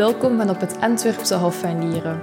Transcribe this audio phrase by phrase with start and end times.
[0.00, 2.20] welkom van op het Antwerpse Hof van Lieren.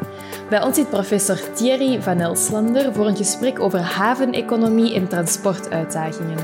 [0.50, 6.37] Bij ons zit professor Thierry van Elslander voor een gesprek over haveneconomie en transportuitdagingen.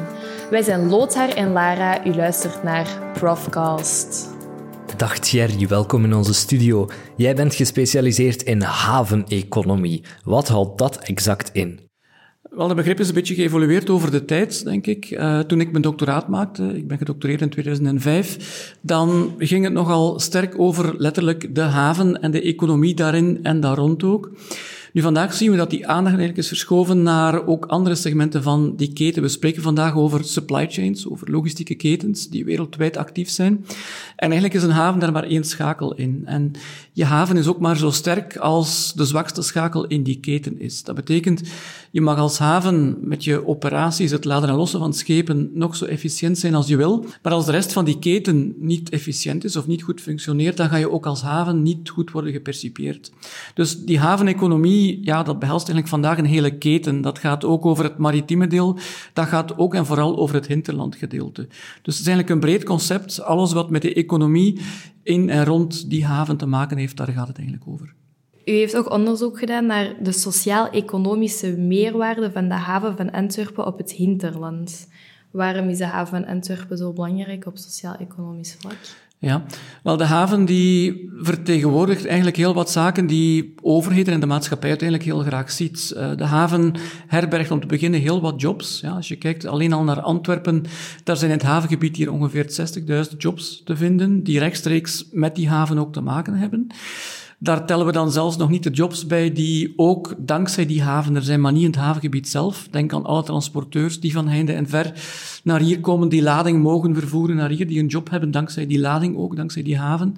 [0.50, 4.30] Wij zijn Lothar en Lara, u luistert naar Profcast.
[4.98, 6.89] Dag Thierry, welkom in onze studio.
[7.16, 10.04] Jij bent gespecialiseerd in haveneconomie.
[10.24, 11.92] Wat houdt dat exact in?
[12.56, 15.11] Wel, het begrip is een beetje geëvolueerd over de tijd, denk ik.
[15.11, 20.20] Uh, toen ik mijn doctoraat maakte, ik ben gedoctoreerd in 2005, dan ging het nogal
[20.20, 24.32] sterk over letterlijk de haven en de economie daarin en daar rond ook.
[24.93, 28.75] Nu, vandaag zien we dat die aandacht eigenlijk is verschoven naar ook andere segmenten van
[28.75, 29.21] die keten.
[29.21, 33.66] We spreken vandaag over supply chains, over logistieke ketens die wereldwijd actief zijn.
[34.16, 36.22] En eigenlijk is een haven daar maar één schakel in.
[36.25, 36.52] En
[36.92, 40.83] je haven is ook maar zo sterk als de zwakste schakel in die keten is.
[40.83, 41.41] Dat betekent,
[41.91, 45.86] je mag als haven met je operaties, het laden en lossen van schepen, nog zo
[45.86, 47.05] efficiënt zijn als je wil.
[47.21, 50.69] Maar als de rest van die keten niet efficiënt is of niet goed functioneert, dan
[50.69, 53.11] ga je ook als haven niet goed worden gepercipieerd.
[53.53, 57.02] Dus die haveneconomie, ja, dat behelst eigenlijk vandaag een hele keten.
[57.02, 58.78] Dat gaat ook over het maritieme deel.
[59.14, 61.48] Dat gaat ook en vooral over het hinterlandgedeelte.
[61.81, 63.22] Dus het is eigenlijk een breed concept.
[63.22, 64.59] Alles wat met de economie
[65.04, 67.94] in en rond die haven te maken heeft, daar gaat het eigenlijk over.
[68.45, 73.78] U heeft ook onderzoek gedaan naar de sociaal-economische meerwaarde van de haven van Antwerpen op
[73.78, 74.88] het hinterland.
[75.31, 78.78] Waarom is de haven van Antwerpen zo belangrijk op sociaal-economisch vlak?
[79.23, 79.43] Ja,
[79.83, 85.09] wel de haven die vertegenwoordigt eigenlijk heel wat zaken die overheden en de maatschappij uiteindelijk
[85.09, 85.91] heel graag ziet.
[85.91, 86.73] Eh, de haven
[87.07, 88.80] herbergt om te beginnen heel wat jobs.
[88.81, 90.63] Ja, als je kijkt alleen al naar Antwerpen,
[91.03, 92.45] daar zijn in het havengebied hier ongeveer
[93.11, 96.67] 60.000 jobs te vinden, die rechtstreeks met die haven ook te maken hebben.
[97.44, 101.16] Daar tellen we dan zelfs nog niet de jobs bij die ook dankzij die haven
[101.16, 102.67] er zijn, maar niet in het havengebied zelf.
[102.72, 104.94] Denk aan alle transporteurs die van heinde en ver
[105.44, 108.80] naar hier komen, die lading mogen vervoeren naar hier, die een job hebben dankzij die
[108.80, 110.15] lading ook, dankzij die haven.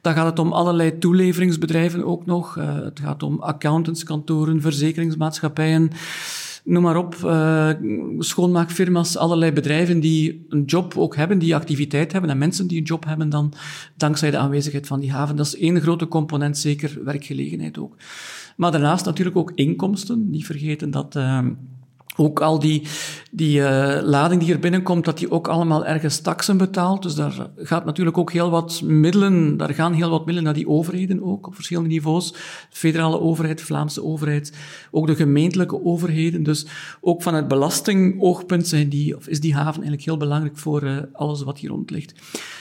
[0.00, 2.56] Dan gaat het om allerlei toeleveringsbedrijven ook nog.
[2.56, 5.90] Uh, het gaat om accountantskantoren, verzekeringsmaatschappijen
[6.64, 7.70] noem maar op, uh,
[8.18, 12.84] schoonmaakfirma's, allerlei bedrijven die een job ook hebben, die activiteit hebben en mensen die een
[12.84, 13.52] job hebben dan
[13.96, 15.36] dankzij de aanwezigheid van die haven.
[15.36, 17.96] Dat is één grote component, zeker werkgelegenheid ook.
[18.56, 20.30] Maar daarnaast natuurlijk ook inkomsten.
[20.30, 21.46] Niet vergeten dat uh,
[22.20, 22.82] ook al die,
[23.30, 27.02] die uh, lading die er binnenkomt, dat die ook allemaal ergens taksen betaalt.
[27.02, 30.68] Dus daar gaat natuurlijk ook heel wat middelen, daar gaan heel wat middelen naar die
[30.68, 32.32] overheden ook, op verschillende niveaus.
[32.32, 32.38] De
[32.70, 34.52] federale overheid, Vlaamse overheid,
[34.90, 36.42] ook de gemeentelijke overheden.
[36.42, 36.66] Dus
[37.00, 40.96] ook van het belastingoogpunt zijn die, of is die haven eigenlijk heel belangrijk voor uh,
[41.12, 42.14] alles wat hier rond ligt.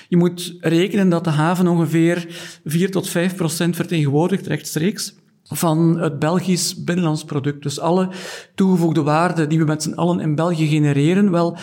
[0.08, 2.28] Je moet rekenen dat de haven ongeveer
[2.66, 5.14] 4 tot 5 procent vertegenwoordigt rechtstreeks
[5.52, 7.64] van het Belgisch binnenlands product.
[7.64, 8.10] Dus alle
[8.56, 11.58] toegevoegde waarde die we met z'n allen in België genereren, wel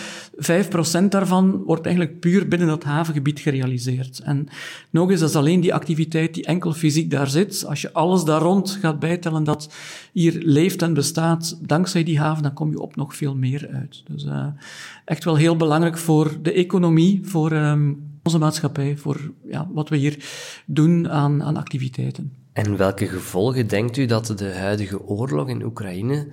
[1.04, 4.18] 5% daarvan wordt eigenlijk puur binnen dat havengebied gerealiseerd.
[4.18, 4.48] En
[4.90, 7.64] nog eens, dat is alleen die activiteit die enkel fysiek daar zit.
[7.66, 9.74] Als je alles daar rond gaat bijtellen dat
[10.12, 14.02] hier leeft en bestaat, dankzij die haven, dan kom je op nog veel meer uit.
[14.08, 14.46] Dus uh,
[15.04, 19.96] echt wel heel belangrijk voor de economie, voor um, onze maatschappij, voor ja, wat we
[19.96, 20.24] hier
[20.66, 22.45] doen aan, aan activiteiten.
[22.56, 26.28] En welke gevolgen denkt u dat de huidige oorlog in Oekraïne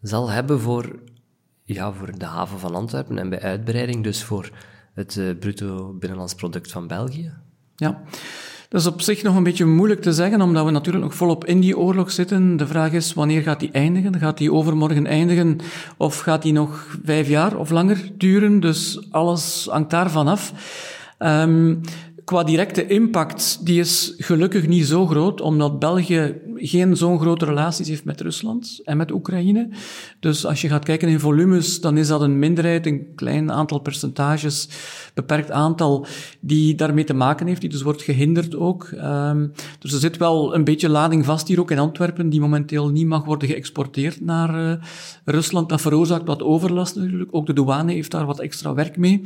[0.00, 0.98] zal hebben voor,
[1.62, 4.50] ja, voor de haven van Antwerpen en bij uitbreiding dus voor
[4.94, 7.32] het uh, bruto binnenlands product van België?
[7.76, 8.02] Ja,
[8.68, 11.44] dat is op zich nog een beetje moeilijk te zeggen, omdat we natuurlijk nog volop
[11.44, 12.56] in die oorlog zitten.
[12.56, 14.18] De vraag is, wanneer gaat die eindigen?
[14.18, 15.58] Gaat die overmorgen eindigen
[15.96, 18.60] of gaat die nog vijf jaar of langer duren?
[18.60, 20.52] Dus alles hangt daarvan af.
[21.18, 21.80] Um,
[22.24, 27.88] qua directe impact, die is gelukkig niet zo groot, omdat België geen zo'n grote relaties
[27.88, 29.68] heeft met Rusland en met Oekraïne.
[30.20, 33.78] Dus als je gaat kijken in volumes, dan is dat een minderheid, een klein aantal
[33.78, 34.68] percentages,
[35.14, 36.06] beperkt aantal,
[36.40, 38.90] die daarmee te maken heeft, die dus wordt gehinderd ook.
[38.94, 42.88] Um, dus er zit wel een beetje lading vast hier ook in Antwerpen, die momenteel
[42.88, 44.72] niet mag worden geëxporteerd naar uh,
[45.24, 45.68] Rusland.
[45.68, 47.30] Dat veroorzaakt wat overlast natuurlijk.
[47.32, 49.22] Ook de douane heeft daar wat extra werk mee.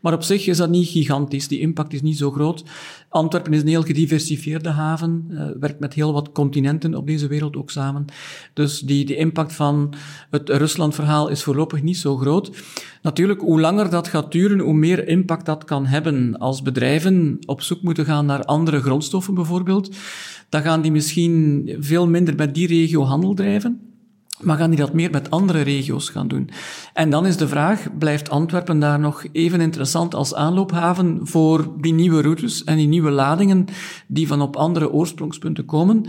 [0.00, 1.48] Maar op zich is dat niet gigantisch.
[1.48, 2.40] Die impact is niet zo groot.
[3.08, 7.56] Antwerpen is een heel gediversifieerde haven, uh, werkt met heel wat continenten op deze wereld
[7.56, 8.04] ook samen.
[8.52, 9.94] Dus die, die impact van
[10.30, 12.50] het Rusland-verhaal is voorlopig niet zo groot.
[13.02, 16.38] Natuurlijk, hoe langer dat gaat duren, hoe meer impact dat kan hebben.
[16.38, 19.96] Als bedrijven op zoek moeten gaan naar andere grondstoffen bijvoorbeeld,
[20.48, 23.91] dan gaan die misschien veel minder met die regio handel drijven.
[24.42, 26.50] Maar gaan die dat meer met andere regio's gaan doen?
[26.92, 31.92] En dan is de vraag, blijft Antwerpen daar nog even interessant als aanloophaven voor die
[31.92, 33.66] nieuwe routes en die nieuwe ladingen
[34.06, 36.06] die van op andere oorsprongspunten komen?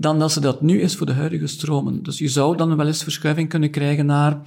[0.00, 2.02] dan dat ze dat nu is voor de huidige stromen.
[2.02, 4.40] Dus je zou dan wel eens verschuiving kunnen krijgen naar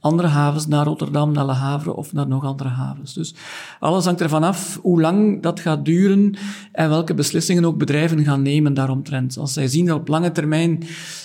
[0.00, 3.14] andere havens, naar Rotterdam, naar Le Havre of naar nog andere havens.
[3.14, 3.34] Dus
[3.80, 6.36] alles hangt ervan af hoe lang dat gaat duren
[6.72, 9.38] en welke beslissingen ook bedrijven gaan nemen daaromtrent.
[9.38, 10.82] Als zij zien dat op lange termijn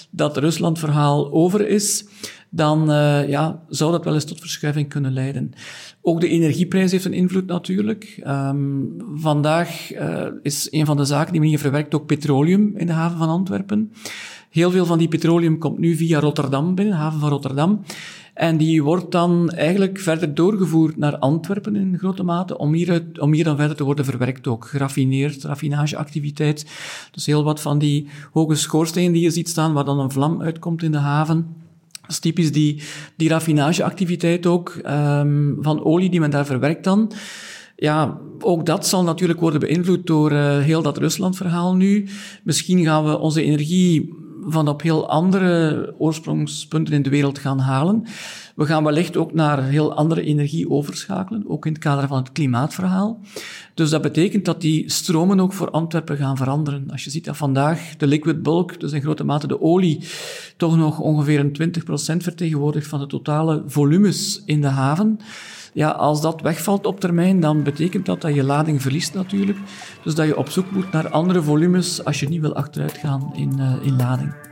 [0.10, 2.06] dat Rusland-verhaal over is,
[2.50, 5.52] dan uh, ja, zou dat wel eens tot verschuiving kunnen leiden.
[6.02, 8.24] Ook de energieprijs heeft een invloed natuurlijk.
[8.28, 12.88] Um, vandaag uh, is een van de zaken die men hier verwerkt ook petroleum in
[12.88, 13.92] de haven van Antwerpen.
[14.50, 17.82] Heel veel van die petroleum komt nu via Rotterdam binnen, de haven van Rotterdam.
[18.34, 23.34] En die wordt dan eigenlijk verder doorgevoerd naar Antwerpen in grote mate, om hier, om
[23.34, 24.66] hier dan verder te worden verwerkt ook.
[24.66, 26.66] Geraffineerd, raffinageactiviteit.
[27.12, 30.42] Dus heel wat van die hoge schoorstenen die je ziet staan, waar dan een vlam
[30.42, 31.56] uitkomt in de haven.
[32.02, 32.82] Dat is typisch die,
[33.16, 37.12] die raffinageactiviteit ook, um, van olie die men daar verwerkt dan.
[37.76, 42.08] Ja, ook dat zal natuurlijk worden beïnvloed door uh, heel dat Rusland-verhaal nu.
[42.44, 44.14] Misschien gaan we onze energie
[44.46, 48.06] van op heel andere oorsprongspunten in de wereld gaan halen.
[48.56, 52.32] We gaan wellicht ook naar heel andere energie overschakelen, ook in het kader van het
[52.32, 53.20] klimaatverhaal.
[53.74, 56.92] Dus dat betekent dat die stromen ook voor Antwerpen gaan veranderen.
[56.92, 60.04] Als je ziet dat vandaag de liquid bulk, dus in grote mate de olie,
[60.58, 61.74] toch nog ongeveer een
[62.18, 65.20] 20% vertegenwoordigt van de totale volumes in de haven.
[65.74, 69.58] Ja, als dat wegvalt op termijn, dan betekent dat dat je lading verliest natuurlijk.
[70.04, 73.32] Dus dat je op zoek moet naar andere volumes als je niet wil achteruit gaan
[73.36, 74.51] in, uh, in lading.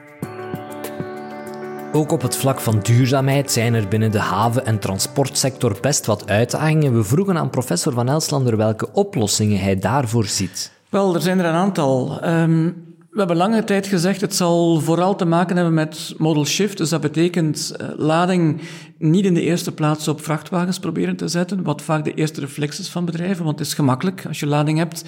[1.91, 6.29] Ook op het vlak van duurzaamheid zijn er binnen de haven- en transportsector best wat
[6.29, 6.95] uitdagingen.
[6.95, 10.71] We vroegen aan professor Van Elslander welke oplossingen hij daarvoor ziet.
[10.89, 12.19] Wel, er zijn er een aantal.
[12.25, 16.77] Um, we hebben lange tijd gezegd, het zal vooral te maken hebben met modal shift.
[16.77, 18.61] Dus dat betekent uh, lading
[18.97, 22.79] niet in de eerste plaats op vrachtwagens proberen te zetten, wat vaak de eerste reflex
[22.79, 24.25] is van bedrijven, want het is gemakkelijk.
[24.27, 25.03] Als je lading hebt,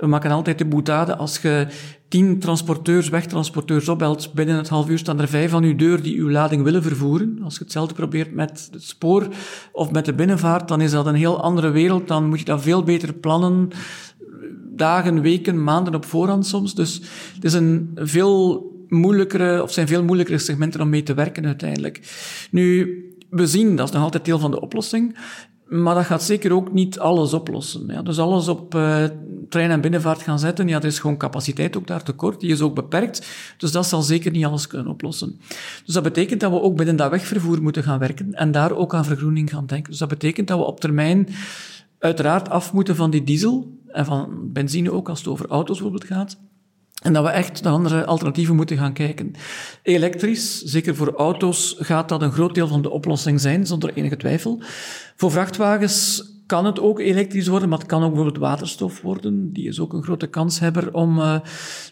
[0.00, 1.16] we maken altijd de boetade.
[1.16, 1.66] Als je
[2.08, 6.18] tien transporteurs, wegtransporteurs opbelt, binnen het half uur staan er vijf aan uw deur die
[6.18, 7.38] uw lading willen vervoeren.
[7.42, 9.28] Als je hetzelfde probeert met het spoor
[9.72, 12.08] of met de binnenvaart, dan is dat een heel andere wereld.
[12.08, 13.70] Dan moet je dat veel beter plannen
[14.76, 16.74] dagen, weken, maanden op voorhand soms.
[16.74, 17.00] Dus
[17.34, 22.00] het is een veel moeilijkere, of zijn veel moeilijkere segmenten om mee te werken uiteindelijk.
[22.50, 22.94] Nu,
[23.30, 25.16] we zien, dat is nog altijd deel van de oplossing,
[25.70, 27.86] maar dat gaat zeker ook niet alles oplossen.
[27.86, 28.02] Ja.
[28.02, 29.04] Dus alles op uh,
[29.48, 32.60] trein- en binnenvaart gaan zetten, ja, er is gewoon capaciteit ook daar tekort, die is
[32.60, 33.26] ook beperkt.
[33.56, 35.40] Dus dat zal zeker niet alles kunnen oplossen.
[35.84, 38.94] Dus dat betekent dat we ook binnen dat wegvervoer moeten gaan werken en daar ook
[38.94, 39.90] aan vergroening gaan denken.
[39.90, 41.28] Dus dat betekent dat we op termijn
[41.98, 46.10] uiteraard af moeten van die diesel en van benzine ook, als het over auto's bijvoorbeeld
[46.12, 46.38] gaat.
[47.00, 49.32] En dat we echt naar andere alternatieven moeten gaan kijken.
[49.82, 54.16] Elektrisch, zeker voor auto's, gaat dat een groot deel van de oplossing zijn, zonder enige
[54.16, 54.62] twijfel.
[55.16, 59.52] Voor vrachtwagens kan het ook elektrisch worden, maar het kan ook bijvoorbeeld waterstof worden.
[59.52, 61.38] Die is ook een grote kanshebber om uh,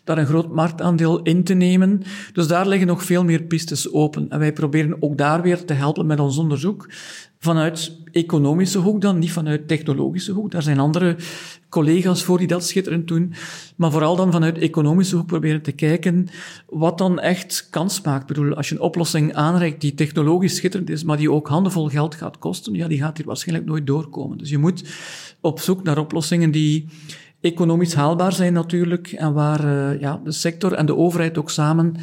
[0.04, 2.02] daar een groot marktaandeel in te nemen.
[2.32, 4.28] Dus daar liggen nog veel meer pistes open.
[4.28, 6.88] En wij proberen ook daar weer te helpen met ons onderzoek
[7.38, 10.50] vanuit economische hoek dan, niet vanuit technologische hoek.
[10.50, 11.16] Daar zijn andere
[11.68, 13.32] collega's voor die dat schitterend doen.
[13.76, 16.28] Maar vooral dan vanuit economische hoek proberen te kijken
[16.68, 18.20] wat dan echt kans maakt.
[18.20, 21.88] Ik bedoel, als je een oplossing aanreikt die technologisch schitterend is, maar die ook handenvol
[21.88, 24.38] geld gaat kosten, ja, die gaat hier waarschijnlijk nooit doorkomen.
[24.38, 24.84] Dus je moet
[25.40, 26.88] op zoek naar oplossingen die
[27.40, 31.96] economisch haalbaar zijn natuurlijk en waar uh, ja, de sector en de overheid ook samen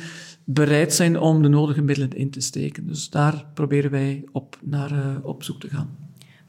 [0.45, 2.87] bereid zijn om de nodige middelen in te steken.
[2.87, 5.97] Dus daar proberen wij op, naar uh, op zoek te gaan.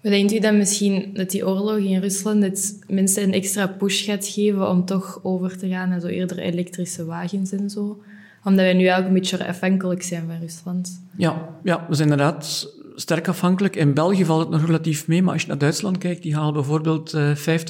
[0.02, 4.04] Maar denkt u dat misschien dat die oorlog in Rusland het mensen een extra push
[4.04, 8.02] gaat geven om toch over te gaan naar zo eerder elektrische wagens en zo?
[8.44, 11.02] Omdat wij nu eigenlijk een beetje afhankelijk zijn van Rusland.
[11.16, 13.76] Ja, ja we zijn inderdaad sterk afhankelijk.
[13.76, 16.52] In België valt het nog relatief mee, maar als je naar Duitsland kijkt, die halen
[16.52, 17.60] bijvoorbeeld uh, eh,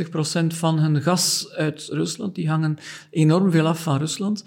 [0.44, 2.34] 50% van hun gas uit Rusland.
[2.34, 2.78] Die hangen
[3.10, 4.44] enorm veel af van Rusland.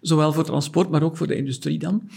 [0.00, 2.10] Zowel voor transport, maar ook voor de industrie dan.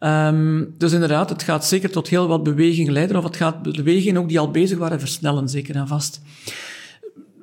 [0.00, 4.20] Um, dus inderdaad, het gaat zeker tot heel wat beweging leiden, of het gaat bewegingen
[4.20, 6.20] ook die al bezig waren versnellen, zeker en vast.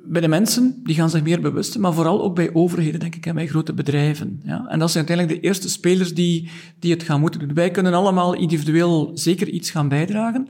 [0.07, 3.25] Bij de mensen, die gaan zich meer bewust, maar vooral ook bij overheden, denk ik,
[3.25, 4.41] en bij grote bedrijven.
[4.43, 4.65] Ja?
[4.67, 7.53] En dat zijn uiteindelijk de eerste spelers die, die het gaan moeten doen.
[7.53, 10.47] Wij kunnen allemaal individueel zeker iets gaan bijdragen,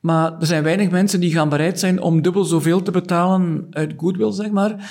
[0.00, 3.94] maar er zijn weinig mensen die gaan bereid zijn om dubbel zoveel te betalen uit
[3.96, 4.90] goodwill, zeg maar,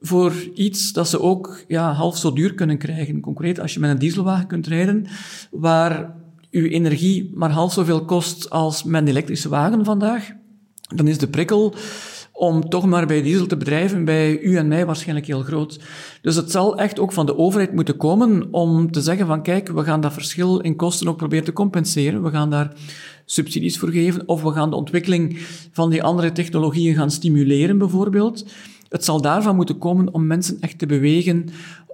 [0.00, 3.20] voor iets dat ze ook ja, half zo duur kunnen krijgen.
[3.20, 5.06] Concreet, als je met een dieselwagen kunt rijden,
[5.50, 6.14] waar
[6.50, 10.30] uw energie maar half zoveel kost als met een elektrische wagen vandaag,
[10.94, 11.74] dan is de prikkel
[12.42, 15.80] om toch maar bij diesel te bedrijven bij u en mij waarschijnlijk heel groot.
[16.22, 19.68] Dus het zal echt ook van de overheid moeten komen om te zeggen van kijk,
[19.68, 22.22] we gaan dat verschil in kosten ook proberen te compenseren.
[22.22, 22.72] We gaan daar
[23.24, 25.38] subsidies voor geven of we gaan de ontwikkeling
[25.72, 28.46] van die andere technologieën gaan stimuleren bijvoorbeeld.
[28.88, 31.44] Het zal daarvan moeten komen om mensen echt te bewegen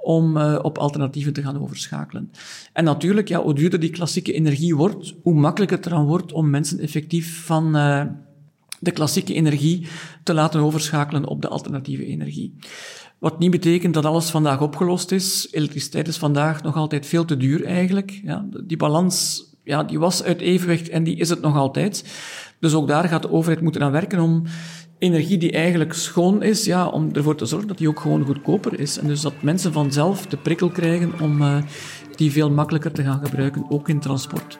[0.02, 2.30] om uh, op alternatieven te gaan overschakelen.
[2.72, 6.50] En natuurlijk, ja, hoe duurder die klassieke energie wordt, hoe makkelijker het eraan wordt om
[6.50, 8.02] mensen effectief van uh,
[8.80, 9.86] de klassieke energie
[10.22, 12.54] te laten overschakelen op de alternatieve energie.
[13.18, 15.48] Wat niet betekent dat alles vandaag opgelost is.
[15.50, 18.20] Elektriciteit is vandaag nog altijd veel te duur eigenlijk.
[18.24, 22.04] Ja, die balans ja, die was uit evenwicht en die is het nog altijd.
[22.60, 24.42] Dus ook daar gaat de overheid moeten aan werken om
[24.98, 28.80] energie die eigenlijk schoon is, ja, om ervoor te zorgen dat die ook gewoon goedkoper
[28.80, 28.98] is.
[28.98, 31.56] En dus dat mensen vanzelf de prikkel krijgen om uh,
[32.14, 34.58] die veel makkelijker te gaan gebruiken, ook in transport.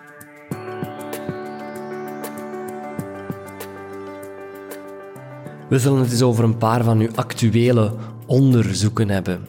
[5.69, 7.93] We zullen het eens over een paar van uw actuele
[8.27, 9.47] onderzoeken hebben.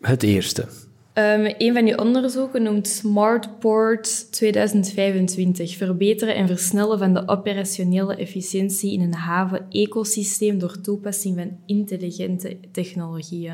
[0.00, 0.68] Het eerste.
[1.14, 5.76] Um, een van uw onderzoeken noemt Smartport 2025.
[5.76, 13.52] Verbeteren en versnellen van de operationele efficiëntie in een haven-ecosysteem door toepassing van intelligente technologieën.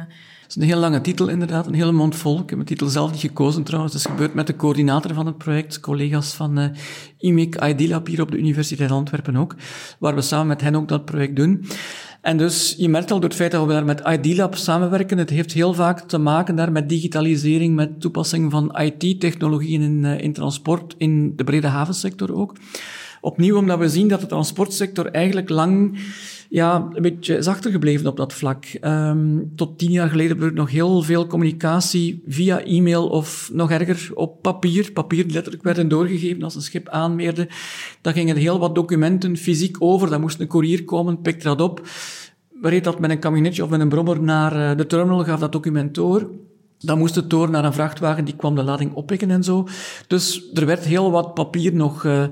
[0.48, 2.34] Dat is een heel lange titel inderdaad, een hele mond vol.
[2.34, 3.92] Ik heb mijn titel zelf niet gekozen trouwens.
[3.92, 6.64] Het is gebeurd met de coördinator van het project, collega's van uh,
[7.18, 9.54] IMIC ID hier op de Universiteit Antwerpen ook,
[9.98, 11.64] waar we samen met hen ook dat project doen.
[12.20, 15.18] En dus je merkt al door het feit dat we daar met ID Lab samenwerken,
[15.18, 20.20] het heeft heel vaak te maken daar met digitalisering, met toepassing van IT-technologieën in, uh,
[20.20, 22.56] in transport, in de brede havensector ook.
[23.20, 25.98] Opnieuw omdat we zien dat de transportsector eigenlijk lang
[26.48, 28.64] ja, een beetje is achtergebleven op dat vlak.
[28.80, 34.10] Um, tot tien jaar geleden gebeurde nog heel veel communicatie via e-mail of nog erger
[34.14, 34.92] op papier.
[34.92, 37.48] Papier letterlijk werden doorgegeven als een schip aanmeerde.
[38.00, 40.10] Dan gingen heel wat documenten fysiek over.
[40.10, 41.88] Dan moest een courier komen, pikte dat op.
[42.62, 45.52] Reed dat met een kamionetje of met een brommer naar eh, de terminal, gaf dat
[45.52, 46.30] document door.
[46.80, 49.68] Dan moest het door naar een vrachtwagen, die kwam de lading oppikken en zo.
[50.06, 52.24] Dus er werd heel wat papier nog uh,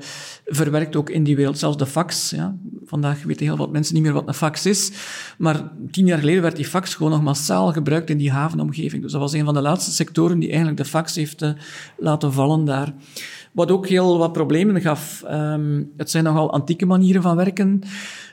[0.44, 1.58] verwerkt ook in die wereld.
[1.58, 2.30] Zelfs de fax.
[2.30, 2.56] Ja.
[2.84, 4.92] Vandaag weten heel wat mensen niet meer wat een fax is.
[5.38, 9.02] Maar tien jaar geleden werd die fax gewoon nog massaal gebruikt in die havenomgeving.
[9.02, 11.50] Dus dat was een van de laatste sectoren die eigenlijk de fax heeft uh,
[11.98, 12.94] laten vallen daar.
[13.56, 15.24] Wat ook heel wat problemen gaf.
[15.30, 17.82] Um, het zijn nogal antieke manieren van werken.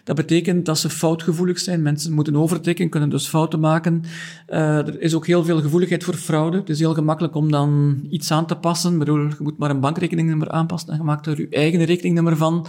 [0.04, 1.82] Dat betekent dat ze foutgevoelig zijn.
[1.82, 4.04] Mensen moeten overtikken, kunnen dus fouten maken.
[4.50, 6.58] Uh, er is ook heel veel gevoeligheid voor fraude.
[6.58, 9.02] Het is heel gemakkelijk om dan iets aan te passen.
[9.02, 12.66] Ik je moet maar een bankrekeningnummer aanpassen en je maakt er je eigen rekeningnummer van.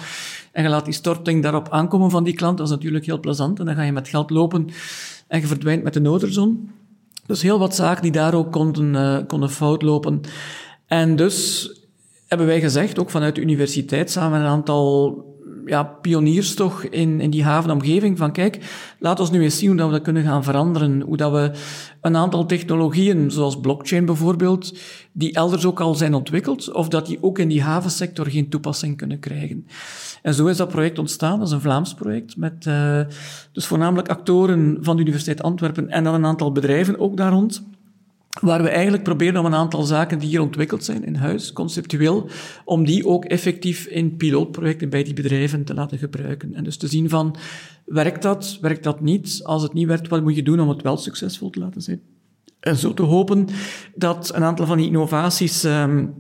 [0.52, 2.58] En je laat die storting daarop aankomen van die klant.
[2.58, 3.58] Dat is natuurlijk heel plezant.
[3.58, 4.66] En dan ga je met geld lopen
[5.28, 6.70] en je verdwijnt met de noodrzon.
[7.26, 10.20] Dus heel wat zaken die daar ook konden, uh, konden fout lopen.
[10.86, 11.68] En dus
[12.34, 15.22] hebben wij gezegd, ook vanuit de universiteit, samen een aantal
[15.66, 18.58] ja, pioniers toch in, in die havenomgeving van kijk,
[18.98, 21.00] laat ons nu eens zien hoe dat we dat kunnen gaan veranderen.
[21.00, 21.50] Hoe dat we
[22.00, 24.78] een aantal technologieën, zoals blockchain bijvoorbeeld,
[25.12, 28.96] die elders ook al zijn ontwikkeld, of dat die ook in die havensector geen toepassing
[28.96, 29.66] kunnen krijgen.
[30.22, 31.38] En zo is dat project ontstaan.
[31.38, 33.00] Dat is een Vlaams project met uh,
[33.52, 37.64] dus voornamelijk actoren van de Universiteit Antwerpen en dan een aantal bedrijven ook daar rond
[38.40, 42.28] waar we eigenlijk proberen om een aantal zaken die hier ontwikkeld zijn in huis, conceptueel,
[42.64, 46.54] om die ook effectief in pilootprojecten bij die bedrijven te laten gebruiken.
[46.54, 47.36] En dus te zien van,
[47.84, 49.40] werkt dat, werkt dat niet?
[49.42, 52.00] Als het niet werkt, wat moet je doen om het wel succesvol te laten zijn?
[52.60, 53.46] En zo te hopen
[53.94, 56.14] dat een aantal van die innovaties um,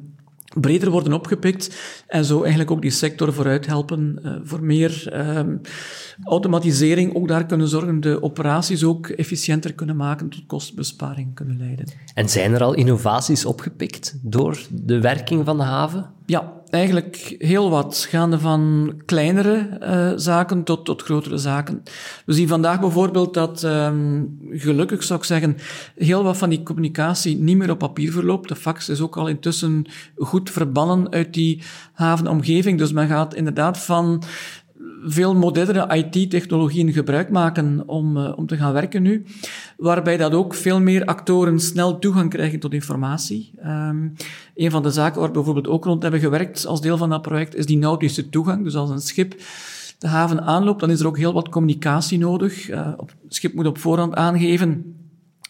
[0.60, 5.60] breder worden opgepikt en zo eigenlijk ook die sector vooruit helpen uh, voor meer um,
[6.24, 11.86] automatisering, ook daar kunnen zorgen, de operaties ook efficiënter kunnen maken, tot kostbesparing kunnen leiden.
[12.14, 16.10] En zijn er al innovaties opgepikt door de werking van de haven?
[16.26, 21.82] Ja, eigenlijk heel wat, gaande van kleinere uh, zaken tot, tot grotere zaken.
[22.26, 25.56] We zien vandaag bijvoorbeeld dat, um, gelukkig zou ik zeggen,
[25.96, 28.48] heel wat van die communicatie niet meer op papier verloopt.
[28.48, 31.62] De fax is ook al intussen goed verbannen uit die
[31.92, 32.78] havenomgeving.
[32.78, 34.22] Dus men gaat inderdaad van
[35.06, 39.24] veel modernere IT-technologieën gebruik maken om, uh, om te gaan werken nu.
[39.76, 43.52] Waarbij dat ook veel meer actoren snel toegang krijgen tot informatie.
[43.66, 44.12] Um,
[44.54, 47.22] een van de zaken waar we bijvoorbeeld ook rond hebben gewerkt als deel van dat
[47.22, 48.64] project is die nautische toegang.
[48.64, 49.34] Dus als een schip
[49.98, 52.70] de haven aanloopt, dan is er ook heel wat communicatie nodig.
[52.96, 54.94] Op, het schip moet op voorhand aangeven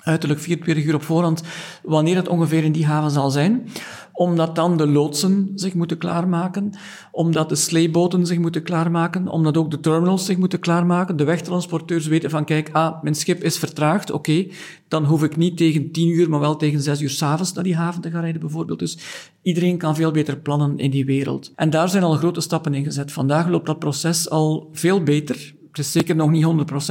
[0.04, 1.42] uiterlijk 24 uur op voorhand
[1.82, 3.68] wanneer het ongeveer in die haven zal zijn
[4.16, 6.72] omdat dan de loodsen zich moeten klaarmaken,
[7.10, 12.06] omdat de sleeboten zich moeten klaarmaken, omdat ook de terminals zich moeten klaarmaken, de wegtransporteurs
[12.06, 14.46] weten van kijk, ah, mijn schip is vertraagd, oké,
[14.88, 17.76] dan hoef ik niet tegen 10 uur, maar wel tegen 6 uur s'avonds naar die
[17.76, 18.78] haven te gaan rijden bijvoorbeeld.
[18.78, 18.98] Dus
[19.42, 21.52] iedereen kan veel beter plannen in die wereld.
[21.56, 23.12] En daar zijn al grote stappen in gezet.
[23.12, 25.54] Vandaag loopt dat proces al veel beter.
[25.68, 26.44] Het is zeker nog niet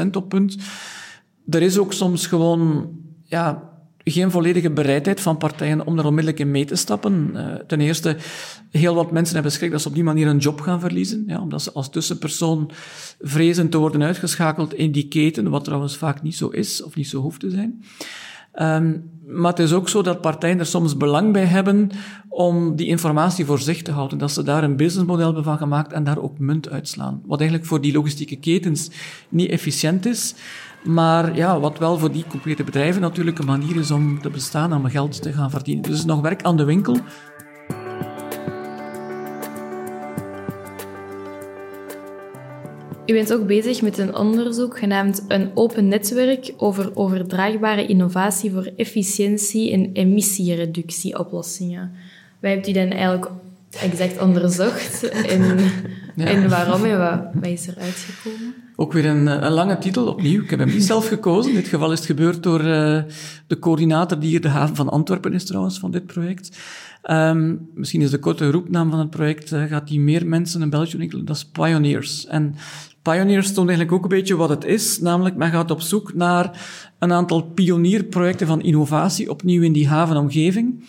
[0.03, 0.57] 100% op punt.
[1.49, 2.89] Er is ook soms gewoon,
[3.23, 3.72] ja,
[4.03, 7.31] geen volledige bereidheid van partijen om er onmiddellijk in mee te stappen.
[7.33, 8.17] Uh, ten eerste,
[8.71, 11.41] heel wat mensen hebben schrik dat ze op die manier een job gaan verliezen, ja,
[11.41, 12.71] omdat ze als tussenpersoon
[13.21, 17.07] vrezen te worden uitgeschakeld in die keten, wat trouwens vaak niet zo is of niet
[17.07, 17.83] zo hoeft te zijn.
[18.53, 21.89] Ehm, maar het is ook zo dat partijen er soms belang bij hebben
[22.29, 24.17] om die informatie voor zich te houden.
[24.17, 27.21] Dat ze daar een businessmodel hebben van gemaakt en daar ook munt uitslaan.
[27.25, 28.89] Wat eigenlijk voor die logistieke ketens
[29.29, 30.35] niet efficiënt is.
[30.83, 34.73] Maar ja, wat wel voor die complete bedrijven natuurlijk een manier is om te bestaan,
[34.73, 35.83] om geld te gaan verdienen.
[35.83, 36.97] Dus nog werk aan de winkel.
[43.05, 48.71] U bent ook bezig met een onderzoek genaamd een open netwerk over overdraagbare innovatie voor
[48.77, 51.91] efficiëntie- en emissiereductieoplossingen.
[52.39, 53.31] Wij hebben u dan eigenlijk
[53.81, 55.09] exact onderzocht
[56.15, 58.53] en waarom en wat, wat is er uitgekomen?
[58.75, 60.41] Ook weer een, een, lange titel, opnieuw.
[60.41, 61.51] Ik heb hem niet zelf gekozen.
[61.51, 63.01] In dit geval is het gebeurd door uh,
[63.47, 66.57] de coördinator die hier de haven van Antwerpen is trouwens, van dit project.
[67.11, 70.69] Um, misschien is de korte roepnaam van het project, uh, gaat die meer mensen in
[70.69, 71.25] België winkelen.
[71.25, 72.25] Dat is Pioneers.
[72.25, 72.55] En
[73.01, 74.99] Pioneers toont eigenlijk ook een beetje wat het is.
[74.99, 76.61] Namelijk, men gaat op zoek naar
[76.99, 80.83] een aantal pionierprojecten van innovatie, opnieuw in die havenomgeving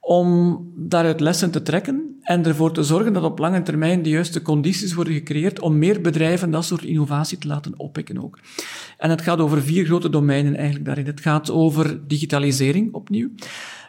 [0.00, 4.42] om daaruit lessen te trekken en ervoor te zorgen dat op lange termijn de juiste
[4.42, 8.38] condities worden gecreëerd om meer bedrijven dat soort innovatie te laten oppikken ook.
[8.98, 11.06] En het gaat over vier grote domeinen eigenlijk daarin.
[11.06, 13.28] Het gaat over digitalisering opnieuw.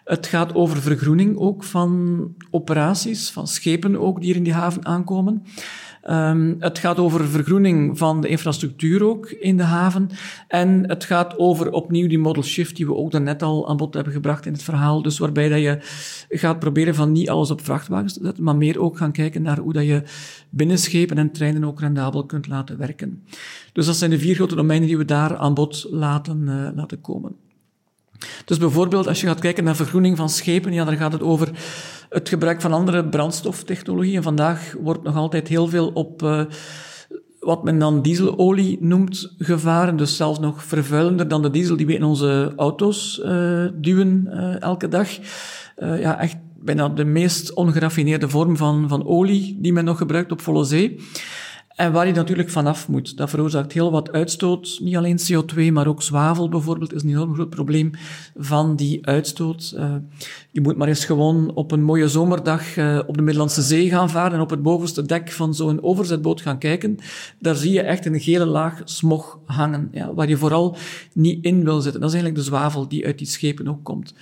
[0.03, 4.85] Het gaat over vergroening ook van operaties, van schepen ook die hier in die haven
[4.85, 5.43] aankomen.
[6.09, 10.09] Um, het gaat over vergroening van de infrastructuur ook in de haven.
[10.47, 13.93] En het gaat over opnieuw die model shift die we ook daarnet al aan bod
[13.93, 15.01] hebben gebracht in het verhaal.
[15.01, 15.77] Dus waarbij dat je
[16.29, 19.57] gaat proberen van niet alles op vrachtwagens te zetten, maar meer ook gaan kijken naar
[19.57, 20.03] hoe dat je
[20.49, 23.23] binnenschepen en treinen ook rendabel kunt laten werken.
[23.73, 27.01] Dus dat zijn de vier grote domeinen die we daar aan bod laten, uh, laten
[27.01, 27.35] komen.
[28.45, 31.51] Dus bijvoorbeeld als je gaat kijken naar vergroening van schepen, ja, dan gaat het over
[32.09, 34.23] het gebruik van andere brandstoftechnologieën.
[34.23, 36.41] Vandaag wordt nog altijd heel veel op uh,
[37.39, 39.97] wat men dan dieselolie noemt gevaren.
[39.97, 44.61] Dus zelfs nog vervuilender dan de diesel die we in onze auto's uh, duwen uh,
[44.61, 45.09] elke dag.
[45.77, 50.41] ja, echt bijna de meest ongeraffineerde vorm van, van olie die men nog gebruikt op
[50.41, 50.99] volle zee.
[51.75, 53.17] En waar je natuurlijk vanaf moet.
[53.17, 54.77] Dat veroorzaakt heel wat uitstoot.
[54.81, 57.91] Niet alleen CO2, maar ook zwavel bijvoorbeeld is een enorm groot probleem
[58.35, 59.73] van die uitstoot.
[59.77, 59.95] Uh,
[60.51, 64.09] je moet maar eens gewoon op een mooie zomerdag uh, op de Middellandse Zee gaan
[64.09, 66.97] varen en op het bovenste dek van zo'n overzetboot gaan kijken.
[67.39, 70.75] Daar zie je echt een gele laag smog hangen, ja, waar je vooral
[71.13, 72.01] niet in wil zitten.
[72.01, 74.13] Dat is eigenlijk de zwavel die uit die schepen ook komt.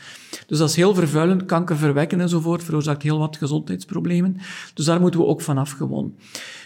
[0.48, 4.38] Dus dat is heel vervuilend, kankerverwekkend enzovoort, veroorzaakt heel wat gezondheidsproblemen.
[4.74, 6.14] Dus daar moeten we ook vanaf gewoon.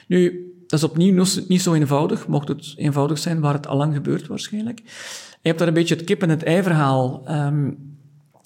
[0.08, 3.93] Nu, dat is opnieuw niet zo eenvoudig, mocht het eenvoudig zijn, waar het al lang
[3.93, 4.81] gebeurt waarschijnlijk.
[5.41, 7.23] Je hebt daar een beetje het kip- en het ei-verhaal.
[7.29, 7.92] Um,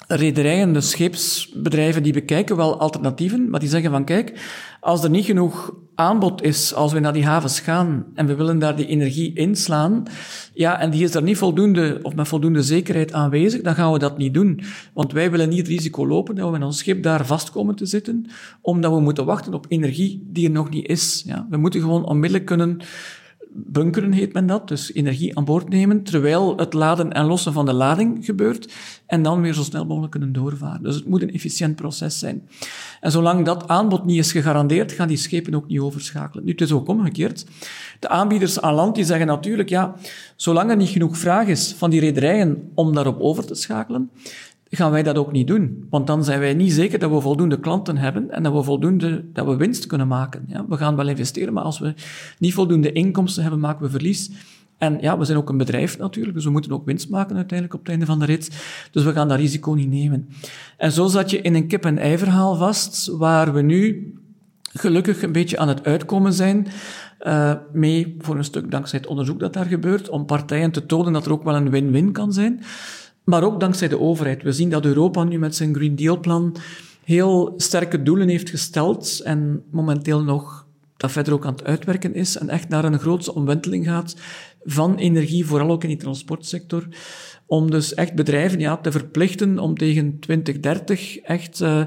[0.08, 4.40] rederijen, de scheepsbedrijven, die bekijken wel alternatieven, maar die zeggen van kijk,
[4.80, 8.60] als er niet genoeg aanbod is, als we naar die havens gaan en we willen
[8.60, 10.04] daar die energie inslaan,
[10.54, 14.00] ja, en die is er niet voldoende of met voldoende zekerheid aanwezig, dan gaan we
[14.00, 14.62] dat niet doen.
[14.94, 17.76] Want wij willen niet het risico lopen dat we met ons schip daar vast komen
[17.76, 18.26] te zitten,
[18.62, 21.24] omdat we moeten wachten op energie die er nog niet is.
[21.26, 22.82] Ja, we moeten gewoon onmiddellijk kunnen
[23.66, 27.66] bunkeren heet men dat, dus energie aan boord nemen, terwijl het laden en lossen van
[27.66, 28.74] de lading gebeurt,
[29.06, 30.84] en dan weer zo snel mogelijk kunnen doorvaren.
[30.84, 32.48] Dus het moet een efficiënt proces zijn.
[33.02, 36.46] En zolang dat aanbod niet is gegarandeerd, gaan die schepen ook niet overschakelen.
[36.46, 37.46] Nu, het is ook omgekeerd.
[38.00, 39.96] De aanbieders aan land die zeggen natuurlijk, ja,
[40.36, 44.10] zolang er niet genoeg vraag is van die rederijen om daarop over te schakelen,
[44.70, 45.86] gaan wij dat ook niet doen.
[45.90, 49.26] Want dan zijn wij niet zeker dat we voldoende klanten hebben en dat we voldoende,
[49.34, 50.44] dat we winst kunnen maken.
[50.48, 51.94] Ja, we gaan wel investeren, maar als we
[52.40, 54.32] niet voldoende inkomsten hebben, maken we verlies.
[54.78, 57.74] En ja, we zijn ook een bedrijf natuurlijk, dus we moeten ook winst maken uiteindelijk
[57.74, 58.52] op het einde van de rit.
[58.92, 60.30] Dus we gaan dat risico niet nemen.
[60.78, 64.14] En zo zat je in een kip-en-ei verhaal vast, waar we nu
[64.74, 66.68] gelukkig een beetje aan het uitkomen zijn.
[67.22, 71.14] Uh, mee voor een stuk dankzij het onderzoek dat daar gebeurt, om partijen te tonen
[71.14, 72.62] dat er ook wel een win-win kan zijn.
[73.30, 74.44] Maar ook dankzij de overheid.
[74.44, 76.56] We zien dat Europa nu met zijn Green Deal-plan
[77.04, 82.38] heel sterke doelen heeft gesteld en momenteel nog dat verder ook aan het uitwerken is
[82.38, 84.16] en echt naar een grootse omwenteling gaat
[84.64, 86.88] van energie, vooral ook in die transportsector,
[87.46, 91.84] om dus echt bedrijven ja, te verplichten om tegen 2030 echt uh,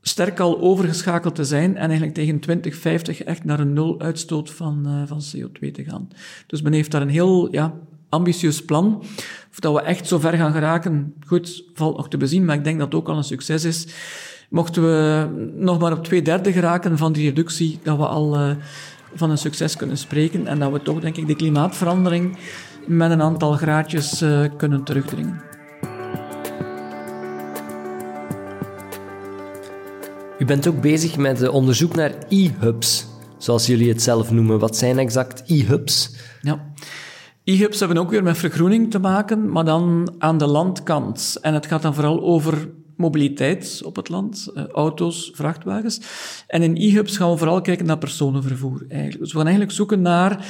[0.00, 4.82] sterk al overgeschakeld te zijn en eigenlijk tegen 2050 echt naar een nul uitstoot van,
[4.86, 6.08] uh, van CO2 te gaan.
[6.46, 7.74] Dus men heeft daar een heel ja,
[8.14, 9.02] ambitieus plan.
[9.50, 12.64] Of dat we echt zo ver gaan geraken, goed, valt nog te bezien, maar ik
[12.64, 13.86] denk dat het ook al een succes is.
[14.50, 18.50] Mochten we nog maar op twee derde geraken van die reductie, dat we al uh,
[19.14, 22.36] van een succes kunnen spreken en dat we toch, denk ik, de klimaatverandering
[22.86, 25.42] met een aantal graadjes uh, kunnen terugdringen.
[30.38, 33.06] U bent ook bezig met onderzoek naar e-hubs,
[33.38, 34.58] zoals jullie het zelf noemen.
[34.58, 36.10] Wat zijn exact e-hubs?
[36.40, 36.72] Ja.
[37.44, 41.38] E-hubs hebben ook weer met vergroening te maken, maar dan aan de landkant.
[41.40, 46.00] En het gaat dan vooral over mobiliteit op het land, eh, auto's, vrachtwagens.
[46.46, 49.18] En in e-hubs gaan we vooral kijken naar personenvervoer eigenlijk.
[49.18, 50.46] Dus we gaan eigenlijk zoeken naar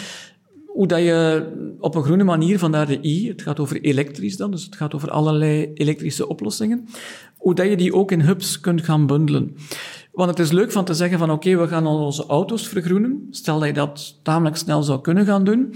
[0.67, 1.47] hoe dat je
[1.79, 4.95] op een groene manier, vandaar de I, het gaat over elektrisch dan, dus het gaat
[4.95, 6.89] over allerlei elektrische oplossingen,
[7.37, 9.57] hoe dat je die ook in hubs kunt gaan bundelen.
[10.13, 13.27] Want het is leuk van te zeggen van oké, we gaan onze auto's vergroenen.
[13.31, 15.75] Stel dat je dat tamelijk snel zou kunnen gaan doen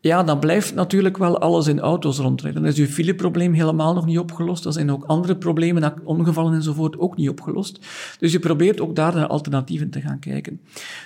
[0.00, 2.62] ja, dan blijft natuurlijk wel alles in auto's rondrijden.
[2.62, 4.62] Dan is uw fileprobleem helemaal nog niet opgelost.
[4.62, 7.86] Dan zijn ook andere problemen, ongevallen enzovoort, ook niet opgelost.
[8.18, 10.60] Dus je probeert ook daar naar alternatieven te gaan kijken.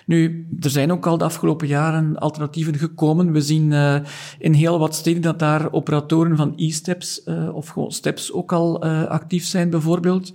[0.07, 3.33] Nu, er zijn ook al de afgelopen jaren alternatieven gekomen.
[3.33, 3.97] We zien uh,
[4.39, 8.87] in heel wat steden dat daar operatoren van e-steps uh, of gewoon steps ook al
[8.87, 10.33] uh, actief zijn, bijvoorbeeld.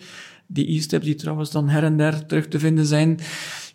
[0.48, 3.20] Die e-steps die trouwens dan her en der terug te vinden zijn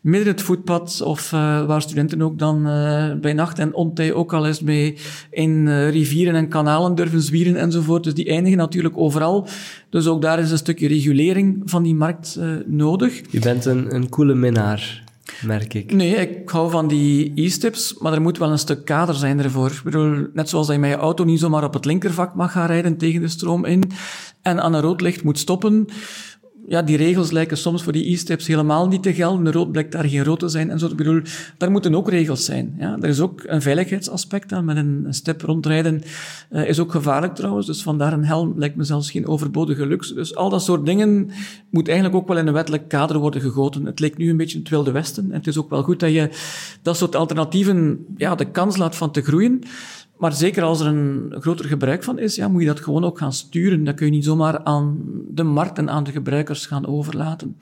[0.02, 4.32] midden het voetpad, of uh, waar studenten ook dan uh, bij nacht en ontij ook
[4.32, 4.96] al eens mee
[5.30, 8.04] in uh, rivieren en kanalen durven zwieren enzovoort.
[8.04, 9.46] Dus die eindigen natuurlijk overal.
[9.90, 13.20] Dus ook daar is een stukje regulering van die markt nodig.
[13.30, 15.02] Je bent een, een coole minnaar
[15.42, 15.92] merk ik.
[15.92, 19.70] Nee, ik hou van die e-stips, maar er moet wel een stuk kader zijn ervoor.
[19.70, 22.52] Ik bedoel, net zoals dat je met je auto niet zomaar op het linkervak mag
[22.52, 23.90] gaan rijden tegen de stroom in
[24.42, 25.86] en aan een rood licht moet stoppen,
[26.66, 29.44] ja, die regels lijken soms voor die e-steps helemaal niet te gelden.
[29.44, 30.86] De rood blijkt daar geen rood te zijn en zo.
[30.86, 31.20] Ik bedoel,
[31.56, 32.74] daar moeten ook regels zijn.
[32.78, 32.96] Ja.
[33.00, 34.64] Er is ook een veiligheidsaspect aan.
[34.64, 36.02] Met een, step rondrijden
[36.50, 37.66] uh, is ook gevaarlijk trouwens.
[37.66, 40.14] Dus vandaar een helm lijkt me zelfs geen overbodige luxe.
[40.14, 41.30] Dus al dat soort dingen
[41.70, 43.84] moet eigenlijk ook wel in een wettelijk kader worden gegoten.
[43.84, 45.24] Het lijkt nu een beetje het Wilde Westen.
[45.30, 46.30] En het is ook wel goed dat je
[46.82, 49.62] dat soort alternatieven ja, de kans laat van te groeien.
[50.22, 53.18] Maar zeker als er een groter gebruik van is, ja, moet je dat gewoon ook
[53.18, 53.84] gaan sturen.
[53.84, 57.56] Dat kun je niet zomaar aan de markt en aan de gebruikers gaan overlaten.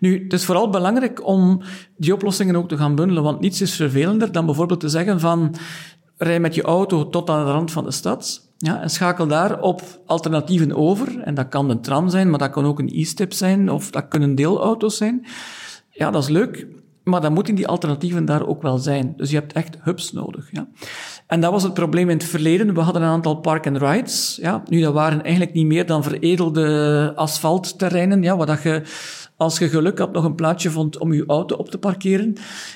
[0.00, 1.62] Nu, het is vooral belangrijk om
[1.96, 5.54] die oplossingen ook te gaan bundelen, want niets is vervelender dan bijvoorbeeld te zeggen van
[6.16, 9.60] rij met je auto tot aan de rand van de stad ja, en schakel daar
[9.60, 11.20] op alternatieven over.
[11.20, 14.08] En dat kan een tram zijn, maar dat kan ook een e-step zijn, of dat
[14.08, 15.26] kunnen deelauto's zijn.
[15.90, 16.66] Ja, dat is leuk.
[17.04, 19.14] Maar dan moeten die alternatieven daar ook wel zijn.
[19.16, 20.48] Dus je hebt echt hubs nodig.
[20.52, 20.66] Ja.
[21.26, 22.74] En dat was het probleem in het verleden.
[22.74, 24.38] We hadden een aantal park-and-rides.
[24.40, 24.62] Ja.
[24.68, 28.82] Nu, dat waren eigenlijk niet meer dan veredelde asfaltterreinen, ja, waar dat je,
[29.36, 32.34] als je geluk had, nog een plaatsje vond om je auto op te parkeren.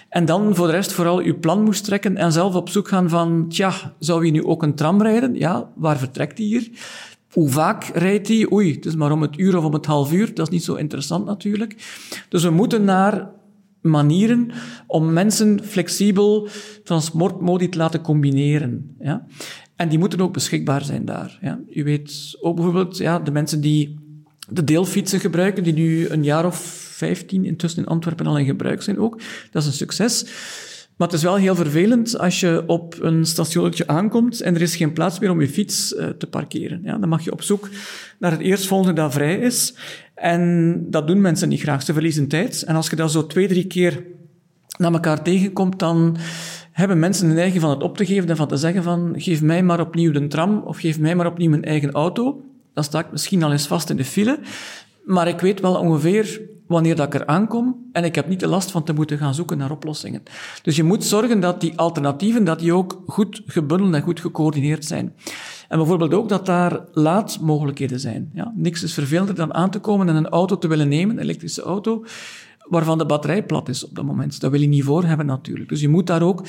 [0.09, 3.09] En dan voor de rest vooral je plan moest trekken en zelf op zoek gaan
[3.09, 5.35] van, tja, zou je nu ook een tram rijden?
[5.35, 6.71] Ja, waar vertrekt die hier?
[7.33, 8.53] Hoe vaak rijdt die?
[8.53, 10.35] Oei, het is maar om het uur of om het half uur.
[10.35, 11.77] Dat is niet zo interessant natuurlijk.
[12.29, 13.29] Dus we moeten naar
[13.87, 14.51] manieren
[14.87, 16.49] om mensen flexibel
[16.85, 18.97] transportmodi te laten combineren.
[18.99, 19.27] Ja?
[19.77, 21.39] En die moeten ook beschikbaar zijn daar.
[21.41, 21.61] Ja?
[21.69, 23.99] Weet ook bijvoorbeeld ja, de mensen die
[24.49, 26.57] de deelfietsen gebruiken, die nu een jaar of
[26.97, 29.21] vijftien intussen in Antwerpen al in gebruik zijn ook.
[29.51, 30.27] Dat is een succes.
[30.97, 34.77] Maar het is wel heel vervelend als je op een stationnetje aankomt en er is
[34.77, 36.81] geen plaats meer om je fiets uh, te parkeren.
[36.85, 37.69] Ja, dan mag je op zoek
[38.19, 39.75] naar het eerstvolgende dat vrij is.
[40.15, 41.83] En dat doen mensen niet graag.
[41.83, 42.63] Ze verliezen tijd.
[42.63, 44.05] En als je dat zo twee, drie keer
[44.79, 46.17] naar elkaar tegenkomt, dan
[46.73, 49.43] hebben mensen de neiging van het op te geven en van te zeggen van geef
[49.43, 52.45] mij maar opnieuw de tram of geef mij maar opnieuw mijn eigen auto.
[52.75, 54.39] Dan sta ik misschien al eens vast in de file.
[55.05, 58.49] Maar ik weet wel ongeveer wanneer dat ik er aankom en ik heb niet de
[58.49, 60.23] last van te moeten gaan zoeken naar oplossingen.
[60.63, 64.85] Dus je moet zorgen dat die alternatieven dat die ook goed gebundeld en goed gecoördineerd
[64.85, 65.15] zijn.
[65.69, 68.31] En bijvoorbeeld ook dat daar laadmogelijkheden zijn.
[68.35, 71.23] Ja, niks is vervelender dan aan te komen en een auto te willen nemen, een
[71.23, 72.05] elektrische auto,
[72.69, 74.41] waarvan de batterij plat is op dat moment.
[74.41, 75.69] Dat wil je niet voor hebben natuurlijk.
[75.69, 76.47] Dus je moet daar ook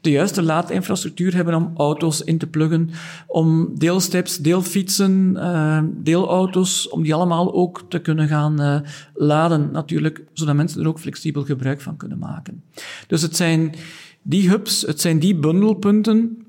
[0.00, 2.90] de juiste laadinfrastructuur hebben om auto's in te pluggen,
[3.26, 8.80] om deelsteps, deelfietsen, uh, deelauto's, om die allemaal ook te kunnen gaan uh,
[9.14, 12.62] laden natuurlijk, zodat mensen er ook flexibel gebruik van kunnen maken.
[13.06, 13.74] Dus het zijn
[14.22, 16.44] die hubs, het zijn die bundelpunten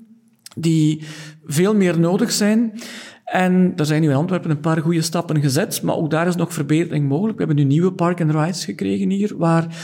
[0.56, 1.02] die
[1.46, 2.80] veel meer nodig zijn.
[3.24, 6.36] En er zijn nu in Antwerpen een paar goede stappen gezet, maar ook daar is
[6.36, 7.38] nog verbetering mogelijk.
[7.38, 9.76] We hebben nu nieuwe park-and-rides gekregen hier, waar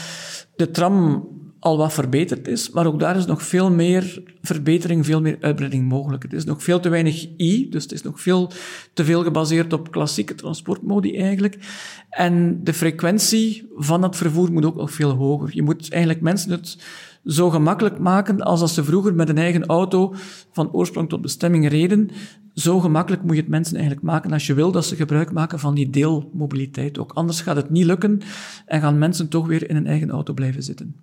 [0.55, 1.27] de tram
[1.59, 5.87] al wat verbeterd is, maar ook daar is nog veel meer verbetering, veel meer uitbreiding
[5.87, 6.23] mogelijk.
[6.23, 8.51] Het is nog veel te weinig I, dus het is nog veel
[8.93, 11.57] te veel gebaseerd op klassieke transportmodi eigenlijk.
[12.09, 15.49] En de frequentie van het vervoer moet ook nog veel hoger.
[15.53, 16.77] Je moet eigenlijk mensen het
[17.25, 20.13] zo gemakkelijk maken als als ze vroeger met een eigen auto
[20.51, 22.09] van oorsprong tot bestemming reden.
[22.53, 25.59] Zo gemakkelijk moet je het mensen eigenlijk maken als je wil dat ze gebruik maken
[25.59, 27.11] van die deelmobiliteit ook.
[27.11, 28.21] Anders gaat het niet lukken
[28.65, 30.95] en gaan mensen toch weer in een eigen auto blijven zitten.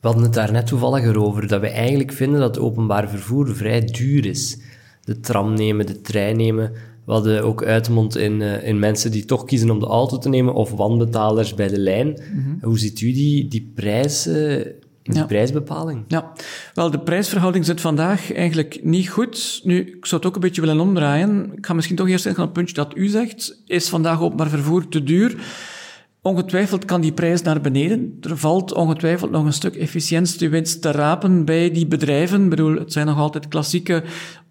[0.00, 3.80] We hadden het daar net toevallig erover, dat we eigenlijk vinden dat openbaar vervoer vrij
[3.80, 4.58] duur is.
[5.04, 6.72] De tram nemen, de trein nemen.
[7.04, 10.28] We hadden ook uitmond in, uh, in mensen die toch kiezen om de auto te
[10.28, 12.08] nemen of wanbetalers bij de lijn.
[12.08, 12.64] Mhm.
[12.66, 16.04] Hoe ziet u die, die prijzen die prijsbepaling?
[16.08, 16.32] Ja,
[16.74, 19.60] wel, de prijsverhouding zit vandaag eigenlijk niet goed.
[19.64, 21.52] Nu, ik zou het ook een beetje willen omdraaien.
[21.56, 23.62] Ik ga misschien toch eerst zeggen op het puntje dat u zegt.
[23.66, 25.36] Is vandaag openbaar vervoer te duur?
[26.22, 28.16] Ongetwijfeld kan die prijs naar beneden.
[28.20, 32.42] Er valt ongetwijfeld nog een stuk efficiëntiewinst te rapen bij die bedrijven.
[32.44, 34.02] Ik bedoel, het zijn nog altijd klassieke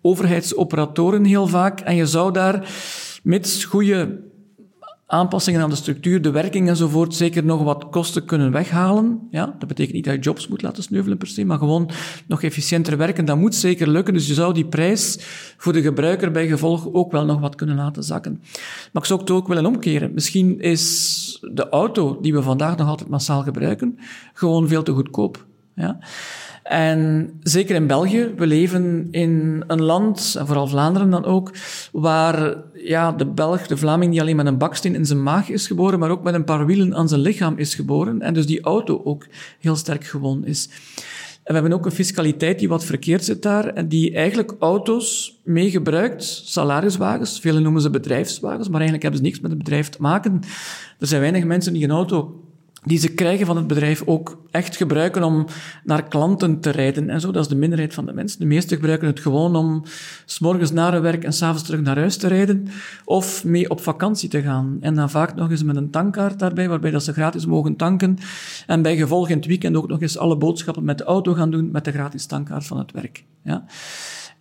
[0.01, 1.79] overheidsoperatoren heel vaak.
[1.79, 2.69] En je zou daar,
[3.23, 4.19] mits goede
[5.11, 9.27] aanpassingen aan de structuur, de werking enzovoort, zeker nog wat kosten kunnen weghalen.
[9.31, 11.89] Ja, dat betekent niet dat je jobs moet laten sneuvelen per se, maar gewoon
[12.27, 13.25] nog efficiënter werken.
[13.25, 14.13] Dat moet zeker lukken.
[14.13, 15.17] Dus je zou die prijs
[15.57, 18.39] voor de gebruiker bij gevolg ook wel nog wat kunnen laten zakken.
[18.91, 20.13] Maar ik zou het ook willen omkeren.
[20.13, 23.99] Misschien is de auto die we vandaag nog altijd massaal gebruiken,
[24.33, 25.45] gewoon veel te goedkoop.
[25.75, 25.99] Ja.
[26.69, 31.51] En zeker in België, we leven in een land, en vooral Vlaanderen dan ook,
[31.91, 35.67] waar ja, de Belg, de Vlaming, niet alleen met een baksteen in zijn maag is
[35.67, 38.21] geboren, maar ook met een paar wielen aan zijn lichaam is geboren.
[38.21, 39.27] En dus die auto ook
[39.59, 40.69] heel sterk gewoon is.
[41.43, 45.39] En we hebben ook een fiscaliteit die wat verkeerd zit daar en die eigenlijk auto's
[45.43, 50.01] meegebruikt, salariswagens, velen noemen ze bedrijfswagens, maar eigenlijk hebben ze niks met het bedrijf te
[50.01, 50.41] maken.
[50.99, 52.43] Er zijn weinig mensen die een auto
[52.83, 55.45] die ze krijgen van het bedrijf ook echt gebruiken om
[55.83, 57.31] naar klanten te rijden en zo.
[57.31, 58.39] Dat is de minderheid van de mensen.
[58.39, 59.83] De meesten gebruiken het gewoon om
[60.25, 62.67] s'morgens naar hun werk en s'avonds terug naar huis te rijden
[63.05, 64.77] of mee op vakantie te gaan.
[64.81, 68.17] En dan vaak nog eens met een tankkaart daarbij, waarbij dat ze gratis mogen tanken
[68.67, 71.51] en bij gevolg in het weekend ook nog eens alle boodschappen met de auto gaan
[71.51, 73.23] doen met de gratis tankkaart van het werk.
[73.43, 73.65] Ja.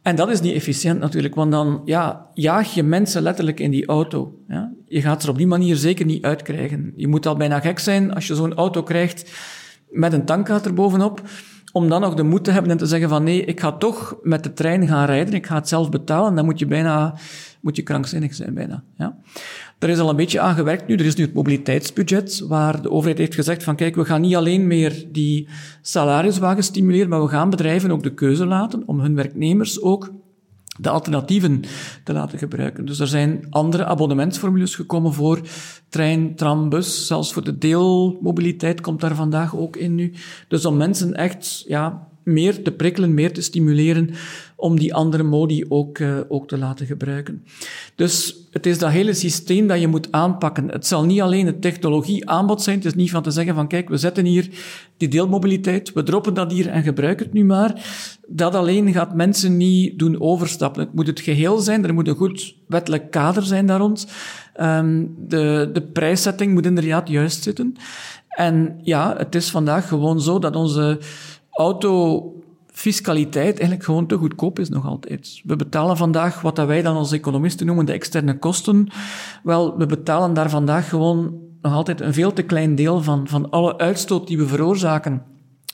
[0.02, 3.87] En dat is niet efficiënt natuurlijk, want dan ja, jaag je mensen letterlijk in die
[3.87, 4.38] auto.
[4.48, 4.72] Ja?
[4.87, 6.92] Je gaat ze op die manier zeker niet uitkrijgen.
[6.96, 9.30] Je moet al bijna gek zijn als je zo'n auto krijgt
[9.90, 11.22] met een tankkaart erbovenop,
[11.72, 14.16] om dan nog de moed te hebben en te zeggen van nee, ik ga toch
[14.22, 17.14] met de trein gaan rijden, ik ga het zelf betalen, dan moet je bijna
[17.68, 18.83] moet je krankzinnig zijn bijna.
[18.98, 19.16] Ja.
[19.78, 20.94] Er is al een beetje aan gewerkt nu.
[20.94, 24.37] Er is nu het mobiliteitsbudget, waar de overheid heeft gezegd van kijk, we gaan niet
[24.37, 25.48] alleen meer die
[25.83, 30.12] salariswagen stimuleren, maar we gaan bedrijven ook de keuze laten om hun werknemers ook
[30.78, 31.62] de alternatieven
[32.04, 32.87] te laten gebruiken.
[32.87, 35.40] Dus er zijn andere abonnementsformules gekomen voor
[35.88, 37.07] trein, tram, bus.
[37.07, 40.12] Zelfs voor de deelmobiliteit komt daar vandaag ook in nu.
[40.48, 44.10] Dus om mensen echt ja, meer te prikkelen, meer te stimuleren
[44.56, 47.44] om die andere modi ook, uh, ook te laten gebruiken.
[47.94, 50.68] Dus het is dat hele systeem dat je moet aanpakken.
[50.68, 52.76] Het zal niet alleen het technologieaanbod zijn.
[52.76, 54.48] Het is niet van te zeggen van kijk, we zetten hier
[54.96, 57.84] die deelmobiliteit, we droppen dat hier en gebruiken het nu maar.
[58.26, 60.82] Dat alleen gaat mensen niet doen overstappen.
[60.82, 64.06] Het moet het geheel zijn, er moet een goed wettelijk kader zijn daar rond.
[64.60, 67.76] Um, de, de prijszetting moet inderdaad juist zitten.
[68.28, 70.98] En ja, het is vandaag gewoon zo dat onze
[71.59, 75.40] autofiscaliteit eigenlijk gewoon te goedkoop is nog altijd.
[75.44, 78.88] We betalen vandaag wat wij dan als economisten noemen de externe kosten.
[79.42, 83.51] Wel, we betalen daar vandaag gewoon nog altijd een veel te klein deel van, van
[83.51, 85.23] alle uitstoot die we veroorzaken.